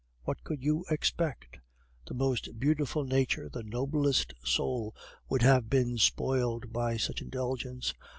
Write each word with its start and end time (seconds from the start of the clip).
What 0.23 0.43
could 0.43 0.63
you 0.63 0.83
expect? 0.89 1.59
The 2.07 2.15
most 2.15 2.57
beautiful 2.59 3.03
nature, 3.03 3.49
the 3.49 3.61
noblest 3.61 4.33
soul, 4.43 4.95
would 5.29 5.43
have 5.43 5.69
been 5.69 5.99
spoiled 5.99 6.73
by 6.73 6.97
such 6.97 7.21
indulgence. 7.21 7.93